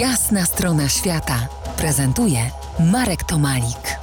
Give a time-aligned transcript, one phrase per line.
[0.00, 1.48] Jasna strona świata
[1.78, 2.38] prezentuje
[2.92, 3.98] Marek Tomalik.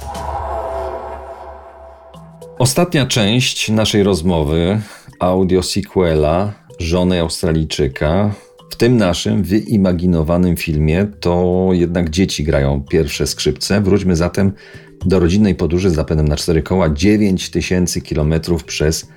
[2.58, 4.80] Ostatnia część naszej rozmowy,
[5.18, 8.34] audio sequela żony Australijczyka.
[8.70, 13.80] W tym naszym wyimaginowanym filmie to jednak dzieci grają pierwsze skrzypce.
[13.80, 14.52] Wróćmy zatem
[15.06, 19.08] do rodzinnej podróży z zapędem na cztery koła 9000 kilometrów przez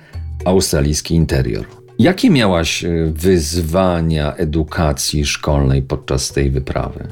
[0.44, 1.77] australijski interior.
[1.98, 7.08] Jakie miałaś e, wyzwania edukacji szkolnej podczas tej wyprawy?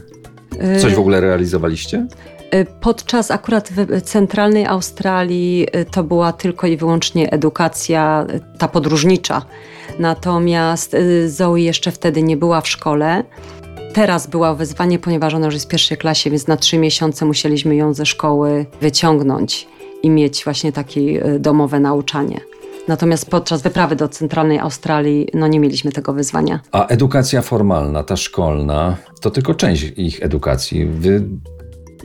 [0.80, 2.06] Coś w ogóle realizowaliście?
[2.50, 8.26] E, podczas akurat w centralnej Australii e, to była tylko i wyłącznie edukacja
[8.58, 9.42] ta podróżnicza.
[9.98, 10.96] Natomiast
[11.26, 13.24] Zoe jeszcze wtedy nie była w szkole.
[13.92, 17.76] Teraz była wyzwanie, ponieważ ona już jest w pierwszej klasie, więc na trzy miesiące musieliśmy
[17.76, 19.68] ją ze szkoły wyciągnąć
[20.02, 22.40] i mieć właśnie takie domowe nauczanie.
[22.88, 26.60] Natomiast podczas wyprawy do centralnej Australii no nie mieliśmy tego wyzwania.
[26.72, 30.86] A edukacja formalna, ta szkolna, to tylko część ich edukacji.
[30.86, 31.22] Wy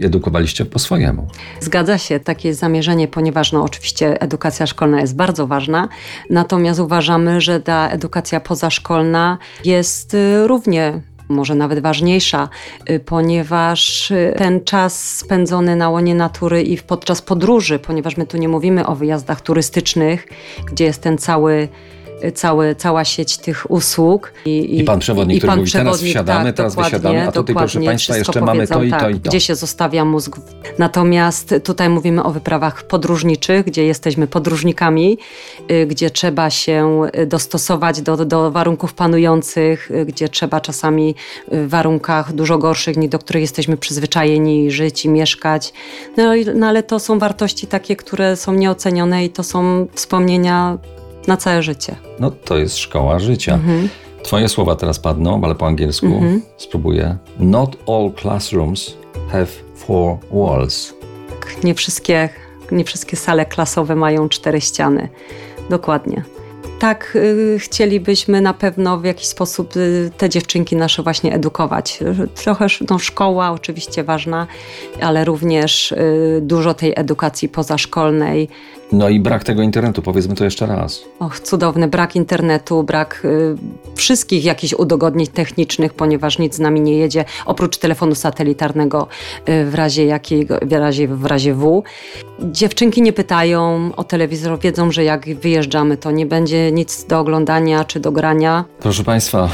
[0.01, 1.27] edukowaliście po swojemu.
[1.59, 5.89] Zgadza się, takie jest zamierzenie, ponieważ no, oczywiście edukacja szkolna jest bardzo ważna,
[6.29, 11.01] natomiast uważamy, że ta edukacja pozaszkolna jest y, równie
[11.31, 12.49] może nawet ważniejsza,
[12.89, 18.37] y, ponieważ y, ten czas spędzony na łonie natury i podczas podróży, ponieważ my tu
[18.37, 20.27] nie mówimy o wyjazdach turystycznych,
[20.71, 21.67] gdzie jest ten cały
[22.33, 24.33] cały, cała sieć tych usług.
[24.45, 27.55] I, I pan przewodnik, i który pan mówi, teraz wsiadamy, tak, teraz wysiadamy, a tutaj
[27.55, 29.29] proszę Państwa jeszcze mamy to i tak, to i to.
[29.29, 30.39] Gdzie się zostawia mózg.
[30.77, 35.17] Natomiast tutaj mówimy o wyprawach podróżniczych, gdzie jesteśmy podróżnikami,
[35.71, 41.15] y, gdzie trzeba się dostosować do, do warunków panujących, y, gdzie trzeba czasami
[41.51, 45.73] w warunkach dużo gorszych, do których jesteśmy przyzwyczajeni żyć i mieszkać.
[46.17, 50.77] No, no ale to są wartości takie, które są nieocenione i to są wspomnienia
[51.27, 51.95] na całe życie.
[52.19, 53.53] No to jest szkoła życia.
[53.53, 53.89] Mhm.
[54.23, 56.41] Twoje słowa teraz padną, ale po angielsku mhm.
[56.57, 57.17] spróbuję.
[57.39, 58.93] Not all classrooms
[59.29, 60.93] have four walls.
[61.63, 62.29] Nie wszystkie,
[62.71, 65.09] nie wszystkie sale klasowe mają cztery ściany.
[65.69, 66.23] Dokładnie
[66.81, 71.99] tak y, chcielibyśmy na pewno w jakiś sposób y, te dziewczynki nasze właśnie edukować.
[72.43, 74.47] Trochę no, szkoła oczywiście ważna,
[75.01, 78.49] ale również y, dużo tej edukacji pozaszkolnej.
[78.91, 81.03] No i brak tego internetu, powiedzmy to jeszcze raz.
[81.19, 83.55] Och, cudowny brak internetu, brak y,
[83.95, 89.07] wszystkich jakichś udogodnień technicznych, ponieważ nic z nami nie jedzie, oprócz telefonu satelitarnego
[89.49, 91.83] y, w razie jakiego, w razie, w razie W.
[92.39, 97.85] Dziewczynki nie pytają o telewizor, wiedzą, że jak wyjeżdżamy, to nie będzie nic do oglądania
[97.85, 98.65] czy do grania.
[98.79, 99.49] Proszę Państwa,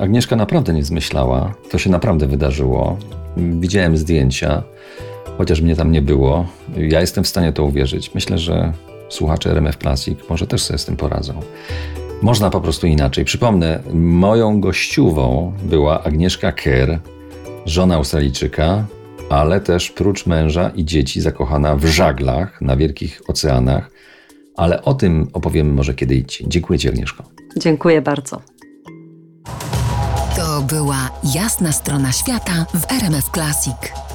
[0.00, 1.54] Agnieszka naprawdę nie zmyślała.
[1.70, 2.96] To się naprawdę wydarzyło.
[3.36, 4.62] Widziałem zdjęcia,
[5.40, 6.46] chociaż mnie tam nie było.
[6.76, 8.14] Ja jestem w stanie to uwierzyć.
[8.14, 8.72] Myślę, że
[9.08, 11.40] słuchacze RMF Classic może też sobie z tym poradzą.
[12.22, 13.24] Można po prostu inaczej.
[13.24, 16.98] Przypomnę, moją gościową była Agnieszka Kerr,
[17.66, 18.84] żona Australijczyka,
[19.30, 23.90] ale też prócz męża i dzieci zakochana w żaglach na wielkich oceanach.
[24.56, 26.48] Ale o tym opowiemy może kiedy indziej.
[26.48, 27.24] Dziękuję Ci, Agnieszko.
[27.56, 28.42] Dziękuję bardzo.
[30.36, 34.09] To była jasna strona świata w RMF Classic.